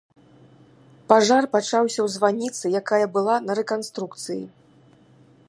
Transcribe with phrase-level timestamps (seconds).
[1.11, 4.41] Пажар пачаўся ў званіцы, якая была на рэканструкцыі.